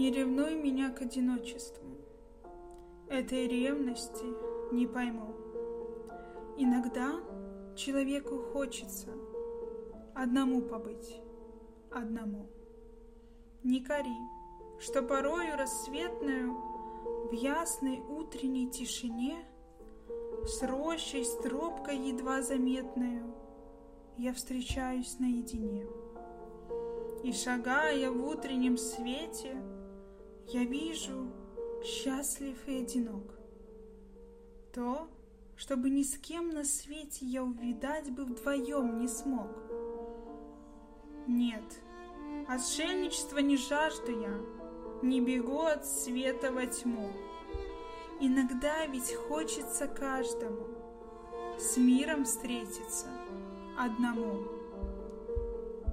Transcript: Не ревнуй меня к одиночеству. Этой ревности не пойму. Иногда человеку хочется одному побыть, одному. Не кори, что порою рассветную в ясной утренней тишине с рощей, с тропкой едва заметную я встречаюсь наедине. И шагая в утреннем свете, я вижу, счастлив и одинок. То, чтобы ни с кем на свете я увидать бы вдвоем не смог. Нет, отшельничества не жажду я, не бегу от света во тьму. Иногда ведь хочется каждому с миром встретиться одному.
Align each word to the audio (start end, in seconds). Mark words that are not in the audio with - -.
Не 0.00 0.10
ревнуй 0.10 0.54
меня 0.54 0.88
к 0.88 1.02
одиночеству. 1.02 1.98
Этой 3.10 3.46
ревности 3.46 4.24
не 4.72 4.86
пойму. 4.86 5.34
Иногда 6.56 7.20
человеку 7.76 8.38
хочется 8.38 9.10
одному 10.14 10.62
побыть, 10.62 11.20
одному. 11.90 12.46
Не 13.62 13.84
кори, 13.84 14.16
что 14.78 15.02
порою 15.02 15.58
рассветную 15.58 16.54
в 17.28 17.32
ясной 17.32 18.00
утренней 18.00 18.70
тишине 18.70 19.44
с 20.46 20.62
рощей, 20.62 21.26
с 21.26 21.36
тропкой 21.42 21.98
едва 21.98 22.40
заметную 22.40 23.34
я 24.16 24.32
встречаюсь 24.32 25.18
наедине. 25.18 25.86
И 27.22 27.34
шагая 27.34 28.10
в 28.10 28.26
утреннем 28.26 28.78
свете, 28.78 29.62
я 30.48 30.64
вижу, 30.64 31.32
счастлив 31.84 32.56
и 32.66 32.82
одинок. 32.82 33.38
То, 34.72 35.08
чтобы 35.56 35.90
ни 35.90 36.02
с 36.02 36.16
кем 36.16 36.50
на 36.50 36.64
свете 36.64 37.26
я 37.26 37.42
увидать 37.42 38.10
бы 38.10 38.24
вдвоем 38.24 38.98
не 38.98 39.08
смог. 39.08 39.50
Нет, 41.26 41.64
отшельничества 42.48 43.38
не 43.38 43.56
жажду 43.56 44.10
я, 44.20 44.40
не 45.02 45.20
бегу 45.20 45.62
от 45.62 45.86
света 45.86 46.50
во 46.52 46.66
тьму. 46.66 47.10
Иногда 48.20 48.86
ведь 48.86 49.14
хочется 49.14 49.86
каждому 49.86 50.66
с 51.58 51.76
миром 51.76 52.24
встретиться 52.24 53.08
одному. 53.78 54.59